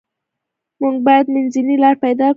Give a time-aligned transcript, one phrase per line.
[0.81, 2.29] موږ باید منځنۍ لار پیدا کړو.